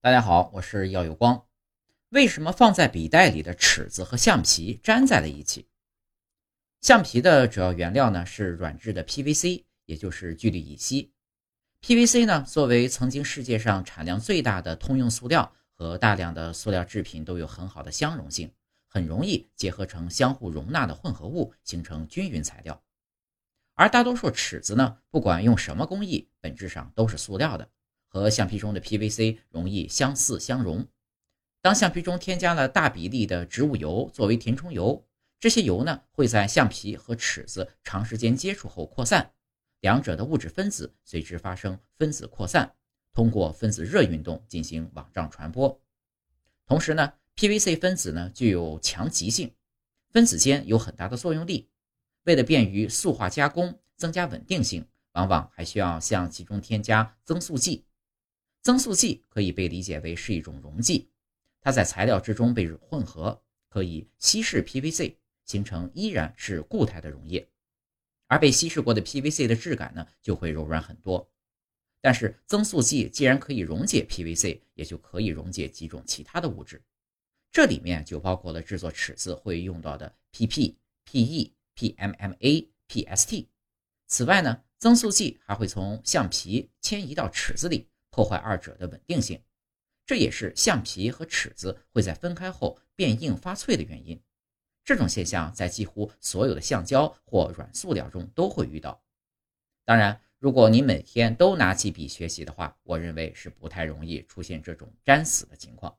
[0.00, 1.44] 大家好，我是耀有光。
[2.10, 5.68] 为什么放在笔袋里的尺子和橡皮粘在了一起？
[6.80, 11.12] 橡皮的主要原料呢是软质的 PVC，也就是聚氯乙烯。
[11.82, 18.54] PVC 呢作为曾经世界上产量最大的通用塑料，和大量的塑料制品都有很好的相容性，
[18.86, 22.80] 很容易结合成相互容纳的混合物，形成均匀材料。
[23.74, 27.68] 而大多数尺子呢，不管用什么工艺，本质上都是塑料的。
[28.08, 30.86] 和橡皮中的 PVC 容易相似相融。
[31.60, 35.06] 当橡皮中添加了大比例的植物油作为填充油，
[35.38, 39.32] 这些油呢会在橡皮和尺子长时间接触后扩散，
[39.80, 42.74] 两者的物质分子随之发生分子扩散，
[43.12, 45.80] 通过分子热运动进行网状传播。
[46.66, 49.54] 同时呢，PVC 分子呢具有强极性，
[50.10, 51.68] 分子间有很大的作用力。
[52.24, 57.84] 为了便于塑化加工，增加稳定性，往往还需要向其中添加增塑剂。
[58.68, 61.08] 增塑剂可以被理解为是一种溶剂，
[61.62, 67.48] 它在材料之中被混合，可以稀释 PVC，形成依然是固态的溶液。
[68.26, 71.32] 而被稀释过的 PVC 的质感呢，就会柔软很多。
[72.02, 76.84] 但是增塑剂既然可以溶解 PVC，也就可以溶解几种其他的物质，
[77.50, 83.46] 这里面就包括了制作尺子会用到的 PP、PE、PMMA、PST。
[84.08, 87.88] 此外呢，增塑剂还会从橡皮迁移到尺子里。
[88.18, 89.40] 破坏二者的稳定性，
[90.04, 94.20] 这也是橡皮和尺子会在分开后变硬发脆的原因。
[94.84, 99.00] 这种现象在几乎所有的橡胶或软塑料中都会遇到。
[99.84, 105.96] 当然，如果你每天都拿起笔学习的话，我认为是不太容易出现这种粘死的情况。